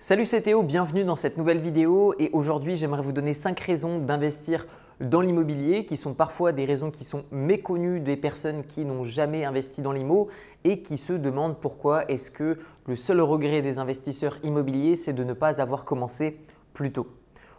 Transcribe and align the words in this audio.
Salut 0.00 0.26
c'est 0.26 0.42
Théo, 0.42 0.62
bienvenue 0.62 1.02
dans 1.02 1.16
cette 1.16 1.38
nouvelle 1.38 1.60
vidéo 1.60 2.14
et 2.20 2.30
aujourd'hui 2.32 2.76
j'aimerais 2.76 3.02
vous 3.02 3.10
donner 3.10 3.34
5 3.34 3.58
raisons 3.58 3.98
d'investir 3.98 4.68
dans 5.00 5.20
l'immobilier 5.20 5.84
qui 5.86 5.96
sont 5.96 6.14
parfois 6.14 6.52
des 6.52 6.66
raisons 6.66 6.92
qui 6.92 7.02
sont 7.02 7.24
méconnues 7.32 7.98
des 7.98 8.16
personnes 8.16 8.62
qui 8.64 8.84
n'ont 8.84 9.02
jamais 9.02 9.44
investi 9.44 9.82
dans 9.82 9.90
l'IMO 9.90 10.28
et 10.62 10.82
qui 10.82 10.98
se 10.98 11.12
demandent 11.12 11.58
pourquoi 11.58 12.08
est-ce 12.08 12.30
que 12.30 12.60
le 12.86 12.94
seul 12.94 13.20
regret 13.20 13.60
des 13.60 13.78
investisseurs 13.78 14.38
immobiliers 14.44 14.94
c'est 14.94 15.14
de 15.14 15.24
ne 15.24 15.32
pas 15.32 15.60
avoir 15.60 15.84
commencé 15.84 16.38
plus 16.74 16.92
tôt. 16.92 17.08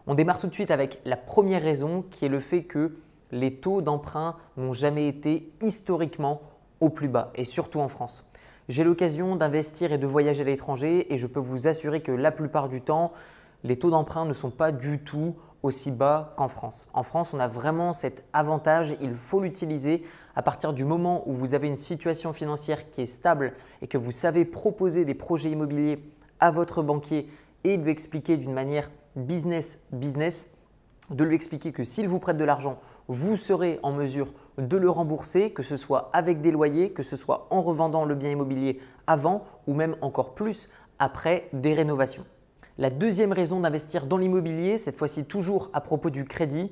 On 0.07 0.15
démarre 0.15 0.39
tout 0.39 0.47
de 0.47 0.53
suite 0.53 0.71
avec 0.71 1.01
la 1.03 1.17
première 1.17 1.61
raison 1.61 2.05
qui 2.09 2.23
est 2.23 2.29
le 2.29 2.39
fait 2.39 2.63
que 2.63 2.95
les 3.33 3.55
taux 3.55 3.81
d'emprunt 3.81 4.37
n'ont 4.55 4.71
jamais 4.71 5.09
été 5.09 5.51
historiquement 5.61 6.41
au 6.79 6.89
plus 6.89 7.09
bas 7.09 7.33
et 7.35 7.43
surtout 7.43 7.81
en 7.81 7.89
France. 7.89 8.28
J'ai 8.69 8.83
l'occasion 8.83 9.35
d'investir 9.35 9.91
et 9.91 9.97
de 9.97 10.05
voyager 10.05 10.43
à 10.43 10.45
l'étranger 10.45 11.11
et 11.11 11.17
je 11.17 11.25
peux 11.25 11.39
vous 11.39 11.67
assurer 11.67 12.01
que 12.01 12.11
la 12.11 12.31
plupart 12.31 12.69
du 12.69 12.81
temps, 12.81 13.13
les 13.63 13.79
taux 13.79 13.89
d'emprunt 13.89 14.25
ne 14.25 14.33
sont 14.33 14.51
pas 14.51 14.71
du 14.71 14.99
tout 14.99 15.33
aussi 15.63 15.89
bas 15.89 16.35
qu'en 16.37 16.49
France. 16.49 16.87
En 16.93 17.01
France, 17.01 17.33
on 17.33 17.39
a 17.39 17.47
vraiment 17.47 17.93
cet 17.93 18.23
avantage, 18.31 18.95
il 19.01 19.15
faut 19.15 19.41
l'utiliser 19.41 20.05
à 20.35 20.43
partir 20.43 20.73
du 20.73 20.85
moment 20.85 21.27
où 21.27 21.33
vous 21.33 21.55
avez 21.55 21.67
une 21.67 21.75
situation 21.75 22.31
financière 22.31 22.91
qui 22.91 23.01
est 23.01 23.07
stable 23.07 23.53
et 23.81 23.87
que 23.87 23.97
vous 23.97 24.11
savez 24.11 24.45
proposer 24.45 25.03
des 25.03 25.15
projets 25.15 25.49
immobiliers 25.49 26.03
à 26.39 26.51
votre 26.51 26.83
banquier 26.83 27.27
et 27.63 27.75
lui 27.75 27.89
expliquer 27.89 28.37
d'une 28.37 28.53
manière 28.53 28.91
business 29.15 29.83
business, 29.91 30.47
de 31.09 31.23
lui 31.23 31.33
expliquer 31.33 31.71
que 31.71 31.83
s'il 31.83 32.07
vous 32.07 32.19
prête 32.19 32.37
de 32.37 32.45
l'argent, 32.45 32.79
vous 33.07 33.35
serez 33.35 33.79
en 33.81 33.91
mesure 33.91 34.31
de 34.59 34.77
le 34.77 34.89
rembourser, 34.89 35.51
que 35.51 35.63
ce 35.63 35.77
soit 35.77 36.09
avec 36.13 36.41
des 36.41 36.51
loyers, 36.51 36.91
que 36.91 37.03
ce 37.03 37.17
soit 37.17 37.47
en 37.49 37.61
revendant 37.61 38.05
le 38.05 38.15
bien 38.15 38.31
immobilier 38.31 38.79
avant 39.07 39.45
ou 39.67 39.73
même 39.73 39.95
encore 40.01 40.35
plus 40.35 40.69
après 40.99 41.49
des 41.53 41.73
rénovations. 41.73 42.25
La 42.77 42.89
deuxième 42.89 43.33
raison 43.33 43.59
d'investir 43.59 44.05
dans 44.05 44.17
l'immobilier, 44.17 44.77
cette 44.77 44.97
fois-ci 44.97 45.25
toujours 45.25 45.69
à 45.73 45.81
propos 45.81 46.09
du 46.09 46.25
crédit, 46.25 46.71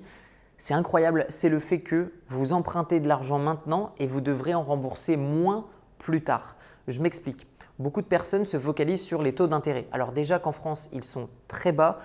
c'est 0.57 0.73
incroyable, 0.73 1.25
c'est 1.29 1.49
le 1.49 1.59
fait 1.59 1.81
que 1.81 2.13
vous 2.29 2.53
empruntez 2.53 2.99
de 2.99 3.07
l'argent 3.07 3.39
maintenant 3.39 3.93
et 3.99 4.07
vous 4.07 4.21
devrez 4.21 4.53
en 4.53 4.63
rembourser 4.63 5.17
moins 5.17 5.67
plus 5.99 6.23
tard. 6.23 6.55
Je 6.87 7.01
m'explique. 7.01 7.47
Beaucoup 7.79 8.01
de 8.01 8.07
personnes 8.07 8.45
se 8.45 8.59
focalisent 8.59 9.03
sur 9.03 9.21
les 9.21 9.35
taux 9.35 9.47
d'intérêt. 9.47 9.87
Alors 9.91 10.11
déjà 10.11 10.39
qu'en 10.39 10.51
France, 10.51 10.89
ils 10.93 11.03
sont 11.03 11.29
très 11.47 11.71
bas, 11.71 11.99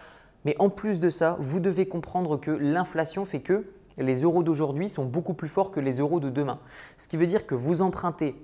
mais 0.44 0.54
en 0.58 0.68
plus 0.68 1.00
de 1.00 1.08
ça, 1.08 1.36
vous 1.40 1.60
devez 1.60 1.86
comprendre 1.86 2.36
que 2.36 2.50
l'inflation 2.50 3.24
fait 3.24 3.40
que 3.40 3.66
les 3.98 4.22
euros 4.22 4.42
d'aujourd'hui 4.42 4.88
sont 4.88 5.04
beaucoup 5.04 5.34
plus 5.34 5.48
forts 5.48 5.70
que 5.70 5.80
les 5.80 5.98
euros 5.98 6.20
de 6.20 6.30
demain. 6.30 6.58
Ce 6.98 7.08
qui 7.08 7.16
veut 7.16 7.26
dire 7.26 7.46
que 7.46 7.54
vous 7.54 7.82
empruntez 7.82 8.34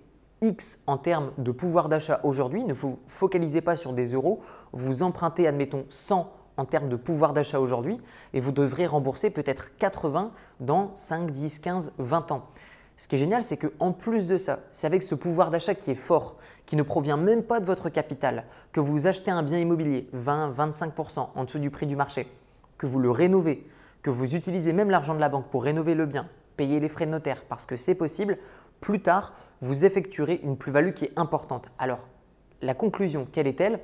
X 0.41 0.82
en 0.86 0.98
termes 0.98 1.32
de 1.38 1.50
pouvoir 1.50 1.88
d'achat 1.88 2.20
aujourd'hui, 2.22 2.64
ne 2.64 2.72
vous 2.72 2.98
focalisez 3.06 3.60
pas 3.60 3.76
sur 3.76 3.92
des 3.92 4.14
euros, 4.14 4.41
vous 4.72 5.02
empruntez, 5.02 5.46
admettons, 5.46 5.84
100 5.88 6.32
en 6.56 6.64
termes 6.64 6.88
de 6.88 6.96
pouvoir 6.96 7.32
d'achat 7.32 7.60
aujourd'hui 7.60 7.98
et 8.34 8.41
vous 8.41 8.52
devrez 8.52 8.86
rembourser 8.86 9.30
peut-être 9.30 9.76
80 9.78 10.32
dans 10.60 10.91
5, 10.94 11.30
10, 11.30 11.58
15, 11.60 11.92
20 11.98 12.32
ans. 12.32 12.46
Ce 12.96 13.06
qui 13.06 13.14
est 13.14 13.19
génial, 13.19 13.44
c'est 13.44 13.56
qu'en 13.56 13.92
plus 13.92 14.26
de 14.26 14.36
ça, 14.36 14.58
c'est 14.72 14.86
avec 14.86 15.04
ce 15.04 15.14
pouvoir 15.14 15.52
d'achat 15.52 15.76
qui 15.76 15.92
est 15.92 15.96
fort, 15.96 16.36
qui 16.66 16.74
ne 16.74 16.82
provient 16.82 17.16
même 17.16 17.44
pas 17.44 17.60
de 17.60 17.64
votre 17.64 17.88
capital, 17.88 18.44
que 18.72 18.80
vous 18.80 19.06
achetez 19.06 19.30
un 19.30 19.44
bien 19.44 19.58
immobilier 19.58 20.08
20, 20.12 20.50
25% 20.50 21.28
en 21.34 21.44
dessous 21.44 21.60
du 21.60 21.70
prix 21.70 21.86
du 21.86 21.94
marché, 21.94 22.26
que 22.76 22.86
vous 22.86 22.98
le 22.98 23.12
rénovez, 23.12 23.64
que 24.02 24.10
vous 24.10 24.34
utilisez 24.34 24.72
même 24.72 24.91
l'argent 24.91 25.14
de 25.14 25.20
la 25.20 25.28
banque 25.28 25.48
pour 25.50 25.64
rénover 25.64 25.94
le 25.94 26.06
bien, 26.06 26.28
payer 26.56 26.80
les 26.80 26.88
frais 26.88 27.06
de 27.06 27.10
notaire 27.10 27.44
parce 27.48 27.66
que 27.66 27.77
c'est 27.77 27.94
possible, 27.94 28.38
plus 28.80 29.02
tard, 29.02 29.34
vous 29.60 29.84
effectuerez 29.84 30.41
une 30.42 30.56
plus-value 30.56 30.92
qui 30.92 31.06
est 31.06 31.12
importante. 31.16 31.68
Alors, 31.78 32.08
la 32.62 32.74
conclusion, 32.74 33.26
quelle 33.30 33.46
est-elle? 33.46 33.80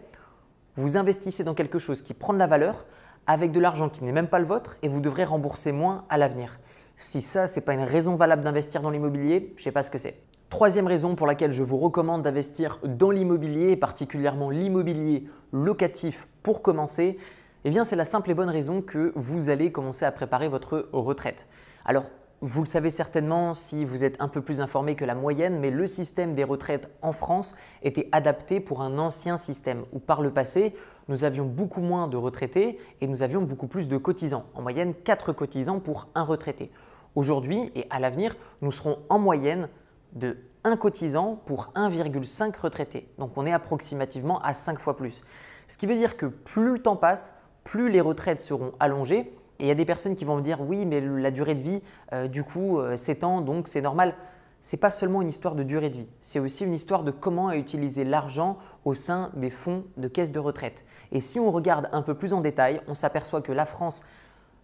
Vous 0.76 0.96
investissez 0.96 1.44
dans 1.44 1.54
quelque 1.54 1.78
chose 1.78 2.02
qui 2.02 2.14
prend 2.14 2.32
de 2.32 2.38
la 2.38 2.46
valeur 2.46 2.86
avec 3.26 3.52
de 3.52 3.60
l'argent 3.60 3.88
qui 3.88 4.04
n'est 4.04 4.12
même 4.12 4.28
pas 4.28 4.38
le 4.38 4.44
vôtre 4.44 4.76
et 4.82 4.88
vous 4.88 5.00
devrez 5.00 5.24
rembourser 5.24 5.72
moins 5.72 6.04
à 6.08 6.18
l'avenir. 6.18 6.58
Si 6.96 7.20
ça, 7.22 7.46
ce 7.46 7.58
n'est 7.58 7.64
pas 7.64 7.74
une 7.74 7.84
raison 7.84 8.14
valable 8.14 8.42
d'investir 8.42 8.82
dans 8.82 8.90
l'immobilier, 8.90 9.52
je 9.56 9.60
ne 9.60 9.64
sais 9.64 9.72
pas 9.72 9.82
ce 9.82 9.90
que 9.90 9.98
c'est. 9.98 10.20
Troisième 10.48 10.86
raison 10.86 11.16
pour 11.16 11.26
laquelle 11.26 11.52
je 11.52 11.62
vous 11.62 11.78
recommande 11.78 12.22
d'investir 12.22 12.78
dans 12.84 13.10
l'immobilier, 13.10 13.70
et 13.70 13.76
particulièrement 13.76 14.50
l'immobilier 14.50 15.28
locatif 15.52 16.28
pour 16.42 16.62
commencer, 16.62 17.18
eh 17.64 17.70
bien, 17.70 17.82
c'est 17.82 17.96
la 17.96 18.04
simple 18.04 18.30
et 18.30 18.34
bonne 18.34 18.50
raison 18.50 18.82
que 18.82 19.12
vous 19.16 19.48
allez 19.48 19.72
commencer 19.72 20.04
à 20.04 20.12
préparer 20.12 20.48
votre 20.48 20.90
retraite. 20.92 21.46
Alors, 21.86 22.04
vous 22.42 22.62
le 22.62 22.68
savez 22.68 22.90
certainement 22.90 23.54
si 23.54 23.86
vous 23.86 24.04
êtes 24.04 24.20
un 24.20 24.28
peu 24.28 24.42
plus 24.42 24.60
informé 24.60 24.96
que 24.96 25.06
la 25.06 25.14
moyenne, 25.14 25.58
mais 25.60 25.70
le 25.70 25.86
système 25.86 26.34
des 26.34 26.44
retraites 26.44 26.90
en 27.00 27.12
France 27.12 27.54
était 27.82 28.10
adapté 28.12 28.60
pour 28.60 28.82
un 28.82 28.98
ancien 28.98 29.38
système 29.38 29.86
où 29.92 29.98
par 29.98 30.20
le 30.20 30.30
passé, 30.30 30.74
nous 31.08 31.24
avions 31.24 31.46
beaucoup 31.46 31.80
moins 31.80 32.06
de 32.06 32.18
retraités 32.18 32.78
et 33.00 33.06
nous 33.06 33.22
avions 33.22 33.40
beaucoup 33.40 33.66
plus 33.66 33.88
de 33.88 33.96
cotisants. 33.96 34.44
En 34.54 34.60
moyenne, 34.60 34.92
4 34.92 35.32
cotisants 35.32 35.80
pour 35.80 36.08
un 36.14 36.24
retraité. 36.24 36.70
Aujourd'hui 37.14 37.72
et 37.74 37.86
à 37.88 37.98
l'avenir, 37.98 38.36
nous 38.60 38.72
serons 38.72 38.98
en 39.08 39.18
moyenne 39.18 39.70
de 40.12 40.36
1 40.64 40.76
cotisant 40.76 41.40
pour 41.46 41.72
1,5 41.76 42.60
retraités. 42.60 43.08
Donc 43.16 43.32
on 43.36 43.46
est 43.46 43.52
approximativement 43.52 44.42
à 44.42 44.52
5 44.52 44.78
fois 44.78 44.98
plus. 44.98 45.24
Ce 45.66 45.78
qui 45.78 45.86
veut 45.86 45.96
dire 45.96 46.18
que 46.18 46.26
plus 46.26 46.74
le 46.74 46.82
temps 46.82 46.96
passe, 46.96 47.34
plus 47.64 47.88
les 47.88 48.00
retraites 48.00 48.40
seront 48.40 48.72
allongées. 48.78 49.32
Et 49.58 49.64
il 49.64 49.66
y 49.66 49.70
a 49.70 49.74
des 49.74 49.84
personnes 49.84 50.14
qui 50.14 50.24
vont 50.24 50.36
me 50.36 50.42
dire 50.42 50.60
oui, 50.60 50.84
mais 50.86 51.00
la 51.00 51.30
durée 51.30 51.54
de 51.54 51.62
vie, 51.62 51.82
euh, 52.12 52.28
du 52.28 52.44
coup, 52.44 52.78
euh, 52.78 52.96
s'étend, 52.96 53.40
donc 53.40 53.68
c'est 53.68 53.80
normal. 53.80 54.14
Ce 54.60 54.74
n'est 54.74 54.80
pas 54.80 54.90
seulement 54.90 55.20
une 55.20 55.28
histoire 55.28 55.54
de 55.54 55.62
durée 55.62 55.90
de 55.90 55.98
vie, 55.98 56.08
c'est 56.22 56.38
aussi 56.38 56.64
une 56.64 56.72
histoire 56.72 57.02
de 57.02 57.10
comment 57.10 57.52
utiliser 57.52 58.02
l'argent 58.02 58.56
au 58.86 58.94
sein 58.94 59.30
des 59.34 59.50
fonds 59.50 59.84
de 59.98 60.08
caisse 60.08 60.32
de 60.32 60.38
retraite. 60.38 60.86
Et 61.12 61.20
si 61.20 61.38
on 61.38 61.52
regarde 61.52 61.90
un 61.92 62.00
peu 62.00 62.14
plus 62.14 62.32
en 62.32 62.40
détail, 62.40 62.80
on 62.88 62.94
s'aperçoit 62.94 63.42
que 63.42 63.52
la 63.52 63.66
France, 63.66 64.04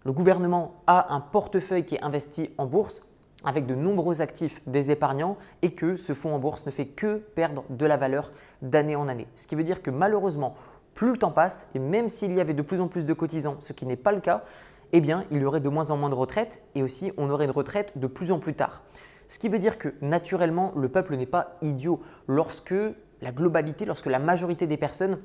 le 0.04 0.12
gouvernement 0.12 0.76
a 0.86 1.14
un 1.14 1.20
portefeuille 1.20 1.84
qui 1.84 1.96
est 1.96 2.02
investi 2.02 2.50
en 2.56 2.64
bourse 2.64 3.02
avec 3.44 3.66
de 3.66 3.74
nombreux 3.74 4.22
actifs 4.22 4.60
des 4.66 4.90
épargnants 4.90 5.36
et 5.62 5.74
que 5.74 5.96
ce 5.96 6.14
fonds 6.14 6.34
en 6.34 6.38
bourse 6.38 6.66
ne 6.66 6.70
fait 6.70 6.86
que 6.86 7.16
perdre 7.16 7.64
de 7.68 7.86
la 7.86 7.96
valeur 7.96 8.32
d'année 8.62 8.96
en 8.96 9.08
année. 9.08 9.26
Ce 9.36 9.46
qui 9.46 9.54
veut 9.54 9.64
dire 9.64 9.82
que 9.82 9.90
malheureusement, 9.90 10.54
plus 10.94 11.12
le 11.12 11.16
temps 11.16 11.30
passe, 11.30 11.70
et 11.74 11.78
même 11.78 12.08
s'il 12.08 12.34
y 12.34 12.40
avait 12.40 12.54
de 12.54 12.62
plus 12.62 12.80
en 12.80 12.88
plus 12.88 13.04
de 13.04 13.12
cotisants, 13.12 13.56
ce 13.60 13.72
qui 13.72 13.86
n'est 13.86 13.96
pas 13.96 14.12
le 14.12 14.20
cas, 14.20 14.44
eh 14.92 15.00
bien, 15.00 15.24
il 15.30 15.40
y 15.40 15.44
aurait 15.44 15.60
de 15.60 15.68
moins 15.68 15.90
en 15.90 15.96
moins 15.96 16.10
de 16.10 16.14
retraites 16.14 16.62
et 16.74 16.82
aussi 16.82 17.12
on 17.16 17.30
aurait 17.30 17.44
une 17.44 17.50
retraite 17.52 17.96
de 17.96 18.06
plus 18.06 18.32
en 18.32 18.38
plus 18.38 18.54
tard. 18.54 18.82
Ce 19.28 19.38
qui 19.38 19.48
veut 19.48 19.60
dire 19.60 19.78
que 19.78 19.94
naturellement, 20.00 20.72
le 20.74 20.88
peuple 20.88 21.14
n'est 21.16 21.26
pas 21.26 21.56
idiot 21.62 22.00
lorsque 22.26 22.74
la 23.20 23.32
globalité, 23.32 23.84
lorsque 23.84 24.06
la 24.06 24.18
majorité 24.18 24.66
des 24.66 24.76
personnes 24.76 25.20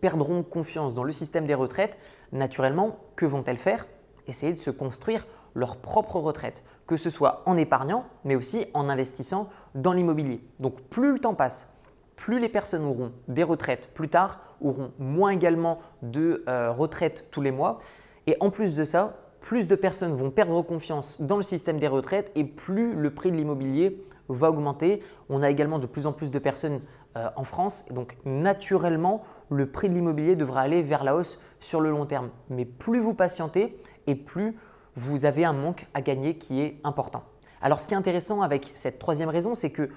perdront 0.00 0.44
confiance 0.44 0.94
dans 0.94 1.02
le 1.02 1.12
système 1.12 1.46
des 1.46 1.54
retraites, 1.54 1.98
naturellement, 2.30 2.98
que 3.16 3.26
vont-elles 3.26 3.58
faire? 3.58 3.88
Essayer 4.28 4.52
de 4.52 4.58
se 4.58 4.70
construire 4.70 5.26
leur 5.54 5.78
propre 5.78 6.16
retraite, 6.16 6.62
que 6.86 6.96
ce 6.96 7.10
soit 7.10 7.42
en 7.46 7.56
épargnant, 7.56 8.04
mais 8.24 8.36
aussi 8.36 8.66
en 8.74 8.88
investissant 8.88 9.50
dans 9.74 9.92
l'immobilier. 9.92 10.42
Donc 10.60 10.80
plus 10.82 11.12
le 11.12 11.18
temps 11.18 11.34
passe, 11.34 11.72
plus 12.16 12.38
les 12.38 12.48
personnes 12.48 12.84
auront 12.84 13.12
des 13.28 13.42
retraites 13.42 13.88
plus 13.94 14.08
tard, 14.08 14.40
auront 14.60 14.92
moins 14.98 15.30
également 15.30 15.80
de 16.02 16.44
euh, 16.48 16.70
retraites 16.70 17.26
tous 17.30 17.40
les 17.40 17.50
mois. 17.50 17.80
Et 18.26 18.36
en 18.40 18.50
plus 18.50 18.76
de 18.76 18.84
ça, 18.84 19.16
plus 19.40 19.66
de 19.66 19.74
personnes 19.74 20.12
vont 20.12 20.30
perdre 20.30 20.62
confiance 20.62 21.20
dans 21.20 21.36
le 21.36 21.42
système 21.42 21.78
des 21.78 21.88
retraites 21.88 22.30
et 22.34 22.44
plus 22.44 22.94
le 22.94 23.12
prix 23.12 23.32
de 23.32 23.36
l'immobilier 23.36 24.04
va 24.28 24.50
augmenter. 24.50 25.02
On 25.28 25.42
a 25.42 25.50
également 25.50 25.78
de 25.78 25.86
plus 25.86 26.06
en 26.06 26.12
plus 26.12 26.30
de 26.30 26.38
personnes 26.38 26.80
euh, 27.16 27.28
en 27.36 27.44
France. 27.44 27.86
Donc 27.90 28.16
naturellement, 28.24 29.22
le 29.50 29.66
prix 29.70 29.88
de 29.88 29.94
l'immobilier 29.94 30.36
devra 30.36 30.60
aller 30.60 30.82
vers 30.82 31.04
la 31.04 31.16
hausse 31.16 31.40
sur 31.60 31.80
le 31.80 31.90
long 31.90 32.06
terme. 32.06 32.30
Mais 32.48 32.64
plus 32.64 33.00
vous 33.00 33.14
patientez 33.14 33.76
et 34.06 34.14
plus 34.14 34.56
vous 34.94 35.24
avez 35.24 35.44
un 35.44 35.52
manque 35.52 35.86
à 35.94 36.02
gagner 36.02 36.36
qui 36.36 36.60
est 36.60 36.78
important. 36.84 37.24
Alors 37.60 37.80
ce 37.80 37.86
qui 37.86 37.94
est 37.94 37.96
intéressant 37.96 38.42
avec 38.42 38.70
cette 38.74 38.98
troisième 38.98 39.28
raison, 39.28 39.54
c'est 39.54 39.70
que 39.70 39.90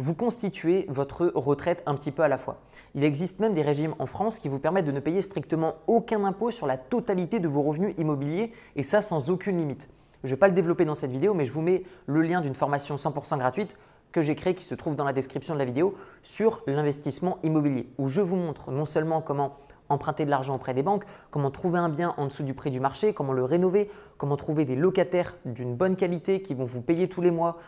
vous 0.00 0.14
constituez 0.14 0.86
votre 0.88 1.30
retraite 1.34 1.82
un 1.84 1.94
petit 1.94 2.10
peu 2.10 2.22
à 2.22 2.28
la 2.28 2.38
fois. 2.38 2.56
Il 2.94 3.04
existe 3.04 3.38
même 3.38 3.52
des 3.52 3.60
régimes 3.60 3.94
en 3.98 4.06
France 4.06 4.38
qui 4.38 4.48
vous 4.48 4.58
permettent 4.58 4.86
de 4.86 4.92
ne 4.92 5.00
payer 5.00 5.20
strictement 5.20 5.74
aucun 5.86 6.24
impôt 6.24 6.50
sur 6.50 6.66
la 6.66 6.78
totalité 6.78 7.38
de 7.38 7.48
vos 7.48 7.60
revenus 7.60 7.94
immobiliers 7.98 8.50
et 8.76 8.82
ça 8.82 9.02
sans 9.02 9.28
aucune 9.28 9.58
limite. 9.58 9.90
Je 10.24 10.28
ne 10.28 10.30
vais 10.30 10.38
pas 10.38 10.48
le 10.48 10.54
développer 10.54 10.86
dans 10.86 10.94
cette 10.94 11.12
vidéo, 11.12 11.34
mais 11.34 11.44
je 11.44 11.52
vous 11.52 11.60
mets 11.60 11.84
le 12.06 12.22
lien 12.22 12.40
d'une 12.40 12.54
formation 12.54 12.94
100% 12.94 13.36
gratuite 13.36 13.76
que 14.10 14.22
j'ai 14.22 14.34
créée 14.34 14.54
qui 14.54 14.64
se 14.64 14.74
trouve 14.74 14.96
dans 14.96 15.04
la 15.04 15.12
description 15.12 15.52
de 15.52 15.58
la 15.58 15.66
vidéo 15.66 15.94
sur 16.22 16.62
l'investissement 16.66 17.38
immobilier 17.42 17.86
où 17.98 18.08
je 18.08 18.22
vous 18.22 18.36
montre 18.36 18.70
non 18.70 18.86
seulement 18.86 19.20
comment 19.20 19.58
emprunter 19.90 20.24
de 20.24 20.30
l'argent 20.30 20.54
auprès 20.54 20.72
des 20.72 20.82
banques, 20.82 21.04
comment 21.30 21.50
trouver 21.50 21.78
un 21.78 21.90
bien 21.90 22.14
en 22.16 22.24
dessous 22.24 22.42
du 22.42 22.54
prix 22.54 22.70
du 22.70 22.80
marché, 22.80 23.12
comment 23.12 23.34
le 23.34 23.44
rénover, 23.44 23.90
comment 24.16 24.36
trouver 24.36 24.64
des 24.64 24.76
locataires 24.76 25.36
d'une 25.44 25.74
bonne 25.74 25.96
qualité 25.96 26.40
qui 26.40 26.54
vont 26.54 26.64
vous 26.64 26.80
payer 26.80 27.08
tous 27.08 27.20
les 27.20 27.30
mois, 27.30 27.58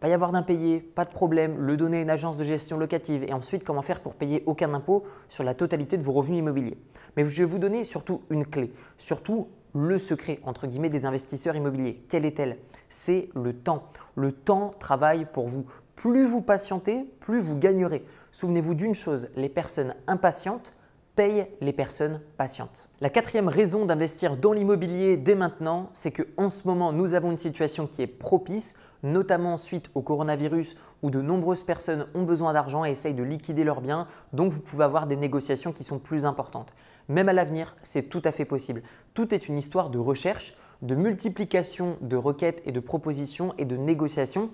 pas 0.00 0.08
y 0.08 0.12
avoir 0.12 0.32
d'impayé, 0.32 0.80
pas 0.80 1.04
de 1.04 1.12
problème, 1.12 1.58
le 1.58 1.76
donner 1.76 1.98
à 1.98 2.00
une 2.00 2.10
agence 2.10 2.36
de 2.36 2.44
gestion 2.44 2.78
locative 2.78 3.22
et 3.24 3.32
ensuite 3.32 3.64
comment 3.64 3.82
faire 3.82 4.00
pour 4.00 4.14
payer 4.14 4.42
aucun 4.46 4.74
impôt 4.74 5.04
sur 5.28 5.44
la 5.44 5.54
totalité 5.54 5.96
de 5.96 6.02
vos 6.02 6.12
revenus 6.12 6.38
immobiliers. 6.38 6.78
Mais 7.16 7.24
je 7.24 7.42
vais 7.42 7.48
vous 7.48 7.58
donner 7.58 7.84
surtout 7.84 8.22
une 8.30 8.46
clé, 8.46 8.72
surtout 8.96 9.48
le 9.74 9.98
secret 9.98 10.40
entre 10.44 10.66
guillemets 10.66 10.88
des 10.88 11.06
investisseurs 11.06 11.56
immobiliers. 11.56 12.04
Quelle 12.08 12.24
est-elle? 12.24 12.58
C'est 12.88 13.28
le 13.34 13.52
temps. 13.52 13.84
Le 14.14 14.32
temps 14.32 14.74
travaille 14.78 15.26
pour 15.26 15.48
vous. 15.48 15.64
Plus 15.96 16.26
vous 16.26 16.42
patientez, 16.42 17.04
plus 17.20 17.40
vous 17.40 17.58
gagnerez. 17.58 18.04
Souvenez-vous 18.32 18.74
d'une 18.74 18.94
chose, 18.94 19.28
les 19.36 19.48
personnes 19.48 19.94
impatientes 20.06 20.74
paye 21.14 21.46
les 21.60 21.72
personnes 21.72 22.20
patientes. 22.36 22.88
La 23.00 23.10
quatrième 23.10 23.48
raison 23.48 23.84
d'investir 23.84 24.36
dans 24.36 24.52
l'immobilier 24.52 25.16
dès 25.16 25.34
maintenant, 25.34 25.90
c'est 25.92 26.10
qu'en 26.10 26.48
ce 26.48 26.66
moment, 26.66 26.92
nous 26.92 27.14
avons 27.14 27.30
une 27.30 27.38
situation 27.38 27.86
qui 27.86 28.02
est 28.02 28.06
propice, 28.06 28.74
notamment 29.02 29.56
suite 29.56 29.90
au 29.94 30.02
coronavirus 30.02 30.76
où 31.02 31.10
de 31.10 31.20
nombreuses 31.20 31.62
personnes 31.62 32.06
ont 32.14 32.22
besoin 32.22 32.52
d'argent 32.52 32.84
et 32.84 32.90
essayent 32.90 33.14
de 33.14 33.22
liquider 33.22 33.64
leurs 33.64 33.80
biens, 33.80 34.06
donc 34.32 34.52
vous 34.52 34.60
pouvez 34.60 34.84
avoir 34.84 35.06
des 35.06 35.16
négociations 35.16 35.72
qui 35.72 35.84
sont 35.84 35.98
plus 35.98 36.24
importantes. 36.24 36.74
Même 37.08 37.28
à 37.28 37.32
l'avenir, 37.32 37.76
c'est 37.82 38.08
tout 38.08 38.22
à 38.24 38.32
fait 38.32 38.44
possible. 38.44 38.82
Tout 39.14 39.34
est 39.34 39.48
une 39.48 39.58
histoire 39.58 39.90
de 39.90 39.98
recherche, 39.98 40.54
de 40.82 40.94
multiplication 40.94 41.96
de 42.00 42.16
requêtes 42.16 42.62
et 42.64 42.72
de 42.72 42.80
propositions 42.80 43.54
et 43.58 43.64
de 43.64 43.76
négociations, 43.76 44.50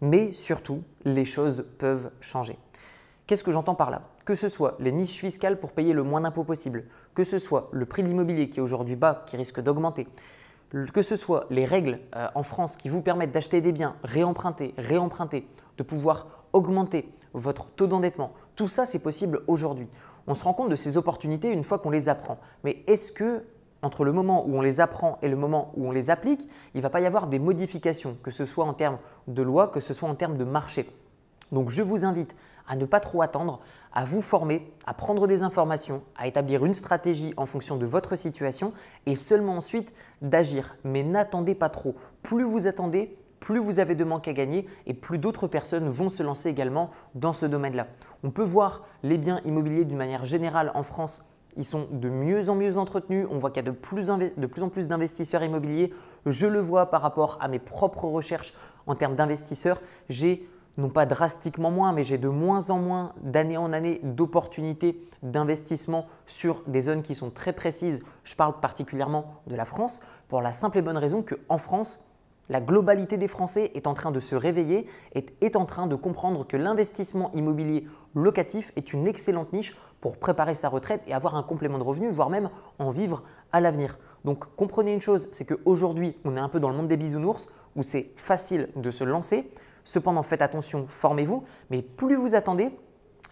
mais 0.00 0.32
surtout, 0.32 0.82
les 1.04 1.24
choses 1.24 1.66
peuvent 1.78 2.10
changer. 2.20 2.58
Qu'est-ce 3.26 3.42
que 3.44 3.52
j'entends 3.52 3.74
par 3.74 3.90
là? 3.90 4.02
Que 4.24 4.34
ce 4.34 4.48
soit 4.48 4.76
les 4.80 4.92
niches 4.92 5.20
fiscales 5.20 5.58
pour 5.58 5.72
payer 5.72 5.94
le 5.94 6.02
moins 6.02 6.20
d'impôts 6.20 6.44
possible, 6.44 6.84
que 7.14 7.24
ce 7.24 7.38
soit 7.38 7.68
le 7.72 7.86
prix 7.86 8.02
de 8.02 8.08
l'immobilier 8.08 8.50
qui 8.50 8.58
est 8.58 8.62
aujourd'hui 8.62 8.96
bas, 8.96 9.24
qui 9.26 9.36
risque 9.36 9.60
d'augmenter, 9.60 10.06
que 10.92 11.02
ce 11.02 11.16
soit 11.16 11.46
les 11.50 11.64
règles 11.64 12.00
euh, 12.16 12.28
en 12.34 12.42
France 12.42 12.76
qui 12.76 12.88
vous 12.88 13.02
permettent 13.02 13.32
d'acheter 13.32 13.60
des 13.60 13.72
biens, 13.72 13.96
réemprunter, 14.02 14.74
réemprunter, 14.76 15.48
de 15.78 15.82
pouvoir 15.82 16.46
augmenter 16.52 17.12
votre 17.32 17.66
taux 17.66 17.86
d'endettement, 17.86 18.32
tout 18.56 18.68
ça 18.68 18.86
c'est 18.86 19.02
possible 19.02 19.40
aujourd'hui. 19.46 19.88
On 20.26 20.34
se 20.34 20.44
rend 20.44 20.54
compte 20.54 20.70
de 20.70 20.76
ces 20.76 20.96
opportunités 20.96 21.50
une 21.50 21.64
fois 21.64 21.78
qu'on 21.78 21.90
les 21.90 22.08
apprend. 22.08 22.38
Mais 22.62 22.82
est-ce 22.86 23.12
que 23.12 23.44
entre 23.82 24.04
le 24.04 24.12
moment 24.12 24.46
où 24.46 24.56
on 24.56 24.62
les 24.62 24.80
apprend 24.80 25.18
et 25.20 25.28
le 25.28 25.36
moment 25.36 25.70
où 25.76 25.86
on 25.86 25.92
les 25.92 26.10
applique, 26.10 26.48
il 26.74 26.78
ne 26.78 26.82
va 26.82 26.90
pas 26.90 27.00
y 27.00 27.06
avoir 27.06 27.26
des 27.26 27.38
modifications, 27.38 28.16
que 28.22 28.30
ce 28.30 28.46
soit 28.46 28.64
en 28.64 28.72
termes 28.72 28.98
de 29.28 29.42
loi, 29.42 29.68
que 29.68 29.80
ce 29.80 29.92
soit 29.92 30.08
en 30.08 30.14
termes 30.14 30.38
de 30.38 30.44
marché? 30.44 30.88
Donc 31.54 31.70
je 31.70 31.82
vous 31.82 32.04
invite 32.04 32.36
à 32.66 32.76
ne 32.76 32.84
pas 32.84 33.00
trop 33.00 33.22
attendre, 33.22 33.60
à 33.92 34.04
vous 34.04 34.20
former, 34.20 34.70
à 34.86 34.92
prendre 34.92 35.26
des 35.26 35.42
informations, 35.42 36.02
à 36.16 36.26
établir 36.26 36.64
une 36.64 36.74
stratégie 36.74 37.32
en 37.36 37.46
fonction 37.46 37.76
de 37.76 37.86
votre 37.86 38.16
situation 38.16 38.72
et 39.06 39.16
seulement 39.16 39.56
ensuite 39.56 39.94
d'agir. 40.20 40.76
Mais 40.84 41.02
n'attendez 41.02 41.54
pas 41.54 41.68
trop. 41.68 41.94
Plus 42.22 42.44
vous 42.44 42.66
attendez, 42.66 43.16
plus 43.40 43.60
vous 43.60 43.78
avez 43.78 43.94
de 43.94 44.04
manque 44.04 44.28
à 44.28 44.32
gagner 44.32 44.66
et 44.86 44.94
plus 44.94 45.18
d'autres 45.18 45.46
personnes 45.46 45.88
vont 45.88 46.08
se 46.08 46.22
lancer 46.22 46.48
également 46.48 46.90
dans 47.14 47.32
ce 47.32 47.46
domaine-là. 47.46 47.86
On 48.22 48.30
peut 48.30 48.42
voir 48.42 48.82
les 49.02 49.18
biens 49.18 49.40
immobiliers 49.44 49.84
d'une 49.84 49.98
manière 49.98 50.24
générale 50.24 50.72
en 50.74 50.82
France 50.82 51.24
ils 51.56 51.64
sont 51.64 51.86
de 51.90 52.08
mieux 52.08 52.48
en 52.48 52.54
mieux 52.54 52.78
entretenus. 52.78 53.26
On 53.30 53.38
voit 53.38 53.50
qu'il 53.50 53.64
y 53.64 53.68
a 53.68 53.70
de 53.70 53.76
plus, 53.76 54.10
en 54.10 54.68
plus 54.68 54.88
d'investisseurs 54.88 55.42
immobiliers. 55.42 55.92
Je 56.26 56.46
le 56.46 56.60
vois 56.60 56.90
par 56.90 57.02
rapport 57.02 57.38
à 57.40 57.48
mes 57.48 57.58
propres 57.58 58.06
recherches 58.06 58.54
en 58.86 58.94
termes 58.94 59.14
d'investisseurs. 59.14 59.80
J'ai 60.08 60.48
non 60.76 60.88
pas 60.88 61.06
drastiquement 61.06 61.70
moins, 61.70 61.92
mais 61.92 62.04
j'ai 62.04 62.18
de 62.18 62.28
moins 62.28 62.70
en 62.70 62.78
moins 62.78 63.12
d'année 63.22 63.56
en 63.56 63.72
année 63.72 64.00
d'opportunités 64.02 65.00
d'investissement 65.22 66.06
sur 66.26 66.62
des 66.66 66.80
zones 66.80 67.02
qui 67.02 67.14
sont 67.14 67.30
très 67.30 67.52
précises. 67.52 68.02
Je 68.24 68.34
parle 68.34 68.60
particulièrement 68.60 69.40
de 69.46 69.56
la 69.56 69.64
France 69.64 70.00
pour 70.28 70.42
la 70.42 70.52
simple 70.52 70.78
et 70.78 70.82
bonne 70.82 70.98
raison 70.98 71.22
qu'en 71.22 71.58
France, 71.58 72.04
la 72.50 72.60
globalité 72.60 73.16
des 73.16 73.28
Français 73.28 73.70
est 73.74 73.86
en 73.86 73.94
train 73.94 74.10
de 74.10 74.20
se 74.20 74.34
réveiller 74.34 74.86
et 75.14 75.24
est 75.40 75.56
en 75.56 75.64
train 75.64 75.86
de 75.86 75.96
comprendre 75.96 76.46
que 76.46 76.58
l'investissement 76.58 77.30
immobilier 77.32 77.86
locatif 78.14 78.70
est 78.76 78.92
une 78.92 79.06
excellente 79.06 79.52
niche 79.54 79.76
pour 80.02 80.18
préparer 80.18 80.54
sa 80.54 80.68
retraite 80.68 81.00
et 81.06 81.14
avoir 81.14 81.36
un 81.36 81.42
complément 81.42 81.78
de 81.78 81.84
revenu, 81.84 82.10
voire 82.10 82.28
même 82.28 82.50
en 82.78 82.90
vivre 82.90 83.22
à 83.52 83.62
l'avenir. 83.62 83.98
Donc 84.26 84.44
comprenez 84.56 84.92
une 84.92 85.00
chose, 85.00 85.28
c'est 85.32 85.46
qu'aujourd'hui, 85.46 86.16
on 86.26 86.36
est 86.36 86.40
un 86.40 86.50
peu 86.50 86.60
dans 86.60 86.68
le 86.68 86.76
monde 86.76 86.88
des 86.88 86.98
bisounours 86.98 87.48
où 87.76 87.82
c'est 87.82 88.10
facile 88.16 88.68
de 88.76 88.90
se 88.90 89.04
lancer. 89.04 89.50
Cependant, 89.84 90.22
faites 90.22 90.42
attention, 90.42 90.86
formez-vous, 90.88 91.44
mais 91.70 91.82
plus 91.82 92.16
vous 92.16 92.34
attendez, 92.34 92.70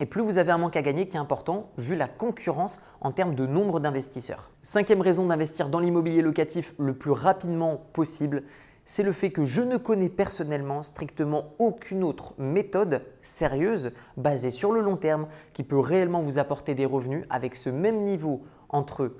et 0.00 0.06
plus 0.06 0.22
vous 0.22 0.38
avez 0.38 0.52
un 0.52 0.58
manque 0.58 0.76
à 0.76 0.82
gagner 0.82 1.08
qui 1.08 1.16
est 1.16 1.20
important 1.20 1.70
vu 1.78 1.94
la 1.96 2.08
concurrence 2.08 2.82
en 3.00 3.12
termes 3.12 3.34
de 3.34 3.46
nombre 3.46 3.80
d'investisseurs. 3.80 4.50
Cinquième 4.62 5.00
raison 5.00 5.26
d'investir 5.26 5.68
dans 5.68 5.80
l'immobilier 5.80 6.22
locatif 6.22 6.74
le 6.78 6.94
plus 6.94 7.10
rapidement 7.10 7.82
possible, 7.92 8.42
c'est 8.84 9.02
le 9.02 9.12
fait 9.12 9.30
que 9.30 9.44
je 9.44 9.62
ne 9.62 9.76
connais 9.76 10.08
personnellement 10.08 10.82
strictement 10.82 11.54
aucune 11.58 12.02
autre 12.02 12.34
méthode 12.36 13.02
sérieuse 13.22 13.92
basée 14.16 14.50
sur 14.50 14.72
le 14.72 14.80
long 14.80 14.96
terme 14.96 15.28
qui 15.52 15.62
peut 15.62 15.78
réellement 15.78 16.20
vous 16.20 16.38
apporter 16.38 16.74
des 16.74 16.86
revenus 16.86 17.24
avec 17.30 17.54
ce 17.54 17.70
même 17.70 18.02
niveau 18.02 18.42
entre 18.68 19.12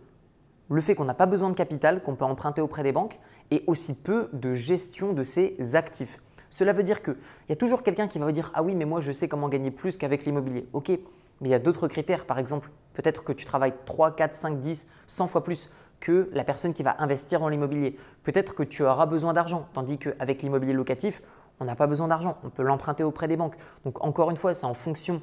le 0.69 0.81
fait 0.81 0.95
qu'on 0.95 1.05
n'a 1.05 1.15
pas 1.15 1.27
besoin 1.27 1.51
de 1.51 1.55
capital, 1.55 2.03
qu'on 2.03 2.17
peut 2.17 2.25
emprunter 2.25 2.61
auprès 2.61 2.83
des 2.83 2.93
banques 2.93 3.21
et 3.51 3.63
aussi 3.67 3.95
peu 3.95 4.31
de 4.33 4.55
gestion 4.55 5.13
de 5.13 5.23
ses 5.23 5.77
actifs. 5.77 6.19
Cela 6.53 6.75
veut 6.75 6.83
dire 6.83 7.03
qu'il 7.03 7.17
y 7.49 7.53
a 7.53 7.57
toujours 7.57 7.83
quelqu'un 7.83 8.09
qui 8.09 8.19
va 8.19 8.27
vous 8.27 8.33
dire 8.33 8.53
Ah 8.55 8.63
oui, 8.63 8.75
mais 8.75 8.85
moi 8.85 9.01
je 9.01 9.11
sais 9.11 9.27
comment 9.27 9.49
gagner 9.49 9.71
plus 9.71 9.97
qu'avec 9.97 10.27
l'immobilier. 10.27 10.69
Ok, 10.75 10.91
mais 10.91 11.49
il 11.49 11.51
y 11.51 11.55
a 11.55 11.59
d'autres 11.59 11.89
critères. 11.89 12.27
Par 12.27 12.39
exemple, 12.39 12.69
peut-être 12.93 13.25
que 13.25 13.33
tu 13.33 13.47
travailles 13.47 13.73
3, 13.87 14.15
4, 14.15 14.35
5, 14.35 14.61
10, 14.61 14.87
100 15.07 15.29
fois 15.29 15.45
plus 15.45 15.73
que 15.99 16.29
la 16.33 16.45
personne 16.45 16.75
qui 16.75 16.83
va 16.83 16.95
investir 16.99 17.41
dans 17.41 17.49
l'immobilier. 17.49 17.97
Peut-être 18.23 18.55
que 18.55 18.63
tu 18.63 18.85
auras 18.85 19.07
besoin 19.07 19.33
d'argent, 19.33 19.67
tandis 19.73 19.97
qu'avec 19.97 20.43
l'immobilier 20.43 20.75
locatif, 20.75 21.23
on 21.59 21.65
n'a 21.65 21.75
pas 21.75 21.87
besoin 21.87 22.09
d'argent, 22.09 22.37
on 22.45 22.51
peut 22.51 22.63
l'emprunter 22.63 23.03
auprès 23.03 23.29
des 23.29 23.37
banques. 23.39 23.57
Donc 23.87 24.05
encore 24.05 24.31
une 24.31 24.37
fois, 24.37 24.53
c'est 24.53 24.67
en 24.67 24.75
fonction 24.75 25.23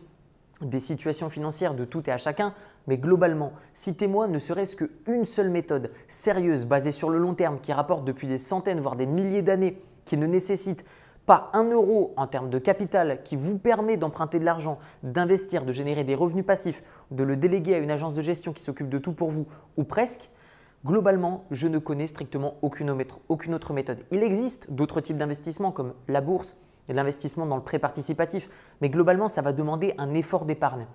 des 0.61 0.79
situations 0.79 1.29
financières 1.29 1.75
de 1.75 1.85
tout 1.85 2.09
et 2.09 2.11
à 2.11 2.17
chacun, 2.17 2.55
mais 2.87 2.97
globalement, 2.97 3.53
citez-moi 3.73 4.27
ne 4.27 4.39
serait-ce 4.39 4.75
qu'une 4.75 5.25
seule 5.25 5.49
méthode 5.49 5.91
sérieuse 6.07 6.65
basée 6.65 6.91
sur 6.91 7.11
le 7.11 7.19
long 7.19 7.35
terme 7.35 7.59
qui 7.59 7.71
rapporte 7.71 8.03
depuis 8.03 8.27
des 8.27 8.39
centaines, 8.39 8.79
voire 8.79 8.95
des 8.95 9.05
milliers 9.05 9.43
d'années, 9.43 9.79
qui 10.05 10.17
ne 10.17 10.25
nécessite 10.25 10.85
pas 11.29 11.51
un 11.53 11.65
euro 11.65 12.11
en 12.17 12.25
termes 12.25 12.49
de 12.49 12.57
capital 12.57 13.21
qui 13.23 13.35
vous 13.35 13.59
permet 13.59 13.97
d'emprunter 13.97 14.39
de 14.39 14.45
l'argent, 14.45 14.79
d'investir, 15.03 15.63
de 15.63 15.71
générer 15.71 16.03
des 16.03 16.15
revenus 16.15 16.43
passifs, 16.43 16.81
de 17.11 17.21
le 17.21 17.35
déléguer 17.35 17.75
à 17.75 17.77
une 17.77 17.91
agence 17.91 18.15
de 18.15 18.23
gestion 18.23 18.51
qui 18.51 18.63
s'occupe 18.63 18.89
de 18.89 18.97
tout 18.97 19.13
pour 19.13 19.29
vous, 19.29 19.45
ou 19.77 19.83
presque, 19.83 20.31
Globalement, 20.83 21.43
je 21.51 21.67
ne 21.67 21.77
connais 21.77 22.07
strictement 22.07 22.55
aucune 22.63 22.89
autre 23.53 23.73
méthode. 23.73 23.99
Il 24.11 24.23
existe 24.23 24.71
d'autres 24.71 25.01
types 25.01 25.17
d'investissements 25.17 25.71
comme 25.71 25.93
la 26.07 26.21
bourse 26.21 26.55
et 26.87 26.93
l'investissement 26.93 27.45
dans 27.45 27.57
le 27.57 27.63
prêt 27.63 27.77
participatif, 27.77 28.49
mais 28.81 28.89
globalement, 28.89 29.27
ça 29.27 29.43
va 29.43 29.51
demander 29.51 29.93
un 29.99 30.15
effort 30.15 30.45
d'épargne. 30.45 30.87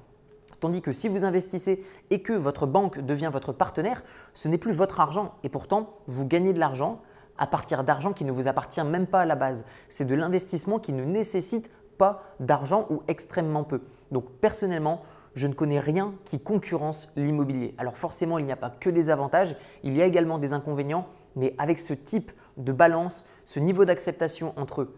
Tandis 0.58 0.82
que 0.82 0.92
si 0.92 1.08
vous 1.08 1.24
investissez 1.24 1.84
et 2.10 2.22
que 2.22 2.32
votre 2.32 2.66
banque 2.66 2.98
devient 2.98 3.30
votre 3.32 3.52
partenaire, 3.52 4.02
ce 4.32 4.48
n'est 4.48 4.58
plus 4.58 4.72
votre 4.72 4.98
argent 4.98 5.34
et 5.44 5.48
pourtant, 5.48 5.98
vous 6.08 6.26
gagnez 6.26 6.52
de 6.52 6.58
l'argent 6.58 7.02
à 7.38 7.46
partir 7.46 7.84
d'argent 7.84 8.12
qui 8.12 8.24
ne 8.24 8.32
vous 8.32 8.48
appartient 8.48 8.82
même 8.84 9.06
pas 9.06 9.20
à 9.20 9.26
la 9.26 9.34
base. 9.34 9.64
C'est 9.88 10.04
de 10.04 10.14
l'investissement 10.14 10.78
qui 10.78 10.92
ne 10.92 11.04
nécessite 11.04 11.70
pas 11.98 12.22
d'argent 12.40 12.86
ou 12.90 13.02
extrêmement 13.08 13.64
peu. 13.64 13.80
Donc 14.10 14.30
personnellement, 14.40 15.02
je 15.34 15.46
ne 15.46 15.54
connais 15.54 15.80
rien 15.80 16.14
qui 16.24 16.40
concurrence 16.40 17.12
l'immobilier. 17.16 17.74
Alors 17.78 17.96
forcément, 17.96 18.38
il 18.38 18.46
n'y 18.46 18.52
a 18.52 18.56
pas 18.56 18.70
que 18.70 18.90
des 18.90 19.10
avantages, 19.10 19.56
il 19.82 19.96
y 19.96 20.02
a 20.02 20.06
également 20.06 20.38
des 20.38 20.52
inconvénients, 20.52 21.08
mais 21.36 21.54
avec 21.58 21.78
ce 21.78 21.92
type 21.92 22.30
de 22.56 22.72
balance, 22.72 23.28
ce 23.44 23.58
niveau 23.58 23.84
d'acceptation 23.84 24.52
entre 24.56 24.88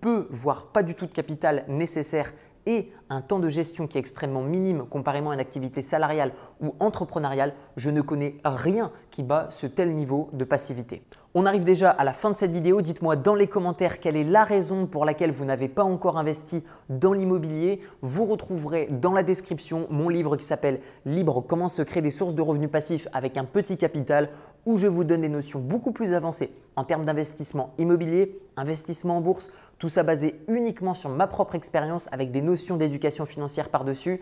peu, 0.00 0.28
voire 0.30 0.66
pas 0.66 0.82
du 0.82 0.94
tout 0.94 1.06
de 1.06 1.12
capital 1.12 1.64
nécessaire 1.68 2.32
et 2.66 2.90
un 3.10 3.20
temps 3.20 3.38
de 3.38 3.48
gestion 3.48 3.86
qui 3.86 3.98
est 3.98 4.00
extrêmement 4.00 4.42
minime 4.42 4.84
comparément 4.88 5.30
à 5.30 5.34
une 5.34 5.40
activité 5.40 5.82
salariale 5.82 6.32
ou 6.60 6.74
entrepreneuriale, 6.80 7.54
je 7.76 7.90
ne 7.90 8.00
connais 8.00 8.36
rien 8.44 8.90
qui 9.10 9.22
bat 9.22 9.48
ce 9.50 9.66
tel 9.66 9.92
niveau 9.92 10.30
de 10.32 10.44
passivité. 10.44 11.02
On 11.34 11.46
arrive 11.46 11.64
déjà 11.64 11.88
à 11.88 12.04
la 12.04 12.12
fin 12.12 12.30
de 12.30 12.36
cette 12.36 12.52
vidéo. 12.52 12.82
Dites-moi 12.82 13.16
dans 13.16 13.34
les 13.34 13.46
commentaires 13.46 14.00
quelle 14.00 14.16
est 14.16 14.24
la 14.24 14.44
raison 14.44 14.86
pour 14.86 15.06
laquelle 15.06 15.32
vous 15.32 15.46
n'avez 15.46 15.68
pas 15.68 15.82
encore 15.82 16.18
investi 16.18 16.62
dans 16.90 17.14
l'immobilier. 17.14 17.80
Vous 18.02 18.26
retrouverez 18.26 18.88
dans 18.90 19.12
la 19.12 19.22
description 19.22 19.86
mon 19.88 20.10
livre 20.10 20.36
qui 20.36 20.44
s'appelle 20.44 20.80
Libre, 21.06 21.42
comment 21.46 21.68
se 21.68 21.80
créer 21.80 22.02
des 22.02 22.10
sources 22.10 22.34
de 22.34 22.42
revenus 22.42 22.70
passifs 22.70 23.08
avec 23.14 23.38
un 23.38 23.44
petit 23.44 23.78
capital 23.78 24.28
où 24.66 24.76
je 24.76 24.86
vous 24.86 25.04
donne 25.04 25.22
des 25.22 25.28
notions 25.28 25.58
beaucoup 25.58 25.92
plus 25.92 26.12
avancées 26.12 26.52
en 26.76 26.84
termes 26.84 27.04
d'investissement 27.04 27.74
immobilier, 27.78 28.38
investissement 28.56 29.16
en 29.16 29.20
bourse, 29.20 29.50
tout 29.82 29.88
ça 29.88 30.04
basé 30.04 30.40
uniquement 30.46 30.94
sur 30.94 31.10
ma 31.10 31.26
propre 31.26 31.56
expérience 31.56 32.08
avec 32.12 32.30
des 32.30 32.40
notions 32.40 32.76
d'éducation 32.76 33.26
financière 33.26 33.68
par-dessus. 33.68 34.20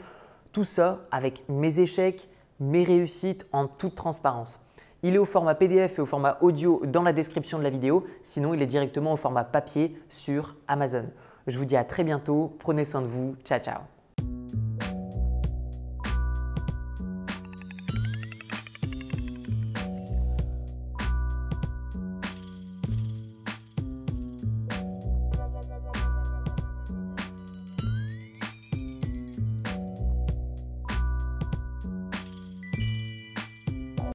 Tout 0.53 0.65
ça 0.65 1.01
avec 1.11 1.43
mes 1.51 1.81
échecs, 1.81 2.31
mes 2.61 2.83
réussites 2.83 3.45
en 3.53 3.67
toute 3.67 3.95
transparence. 3.95 4.67
Il 5.03 5.17
est 5.17 5.19
au 5.19 5.27
format 5.27 5.55
PDF 5.55 5.99
et 5.99 6.01
au 6.01 6.07
format 6.07 6.39
audio 6.41 6.81
dans 6.87 7.03
la 7.03 7.13
description 7.13 7.59
de 7.59 7.63
la 7.63 7.69
vidéo. 7.69 8.07
Sinon, 8.23 8.55
il 8.55 8.63
est 8.63 8.67
directement 8.67 9.13
au 9.13 9.19
format 9.19 9.45
papier 9.45 10.01
sur 10.09 10.57
Amazon. 10.67 11.05
Je 11.47 11.59
vous 11.59 11.67
dis 11.67 11.77
à 11.77 11.85
très 11.85 12.05
bientôt. 12.05 12.57
Prenez 12.59 12.87
soin 12.87 13.03
de 13.03 13.07
vous. 13.07 13.37
Ciao, 13.45 13.59
ciao. 13.59 14.00